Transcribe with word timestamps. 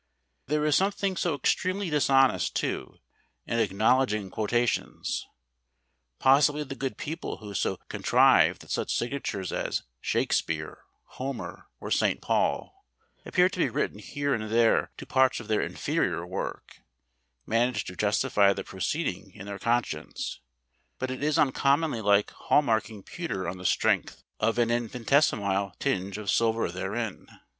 There 0.47 0.65
is 0.65 0.75
something 0.75 1.15
so 1.15 1.35
extremely 1.35 1.91
dishonest, 1.91 2.55
too, 2.55 2.97
in 3.45 3.59
acknowledging 3.59 4.31
quotations. 4.31 5.27
Possibly 6.17 6.63
the 6.63 6.73
good 6.73 6.97
people 6.97 7.37
who 7.37 7.53
so 7.53 7.77
contrive 7.87 8.57
that 8.57 8.71
such 8.71 8.91
signatures 8.95 9.51
as 9.53 9.83
"Shakespeare," 9.99 10.81
"Homer," 11.03 11.67
or 11.79 11.91
"St. 11.91 12.19
Paul," 12.19 12.73
appear 13.27 13.47
to 13.49 13.59
be 13.59 13.69
written 13.69 13.99
here 13.99 14.33
and 14.33 14.49
there 14.49 14.89
to 14.97 15.05
parts 15.05 15.39
of 15.39 15.47
their 15.47 15.61
inferior 15.61 16.25
work, 16.25 16.81
manage 17.45 17.83
to 17.85 17.95
justify 17.95 18.53
the 18.53 18.63
proceeding 18.63 19.31
in 19.35 19.45
their 19.45 19.59
conscience; 19.59 20.39
but 20.97 21.11
it 21.11 21.21
is 21.21 21.37
uncommonly 21.37 22.01
like 22.01 22.31
hallmarking 22.49 23.05
pewter 23.05 23.47
on 23.47 23.59
the 23.59 23.65
strength 23.67 24.23
of 24.39 24.57
an 24.57 24.71
infinitesimal 24.71 25.75
tinge 25.77 26.17
of 26.17 26.31
silver 26.31 26.71
therein. 26.71 27.27